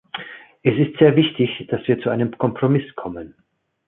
Es 0.63 0.73
ist 0.79 0.97
sehr 0.97 1.15
wichtig, 1.15 1.67
dass 1.69 1.87
wir 1.87 2.01
zu 2.01 2.09
einem 2.09 2.35
Kompromiss 2.35 2.91
kommen. 2.95 3.35